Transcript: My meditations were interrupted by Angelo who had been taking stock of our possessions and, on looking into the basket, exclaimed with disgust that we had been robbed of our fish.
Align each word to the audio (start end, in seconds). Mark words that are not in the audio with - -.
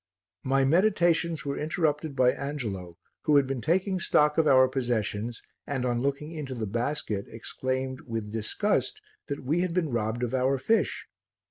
My 0.43 0.65
meditations 0.65 1.45
were 1.45 1.59
interrupted 1.59 2.15
by 2.15 2.31
Angelo 2.31 2.95
who 3.25 3.35
had 3.35 3.45
been 3.45 3.61
taking 3.61 3.99
stock 3.99 4.39
of 4.39 4.47
our 4.47 4.67
possessions 4.67 5.43
and, 5.67 5.85
on 5.85 6.01
looking 6.01 6.31
into 6.31 6.55
the 6.55 6.65
basket, 6.65 7.25
exclaimed 7.27 8.01
with 8.07 8.31
disgust 8.33 8.99
that 9.27 9.43
we 9.43 9.59
had 9.61 9.75
been 9.75 9.89
robbed 9.91 10.23
of 10.23 10.33
our 10.33 10.57
fish. 10.57 11.05